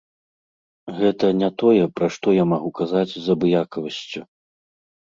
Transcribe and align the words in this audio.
Гэта 0.99 1.25
не 1.43 1.51
тое, 1.63 1.85
пра 1.99 2.11
што 2.17 2.27
я 2.41 2.49
магу 2.55 2.75
казаць 2.83 3.07
з 3.15 3.25
абыякавасцю. 3.37 4.21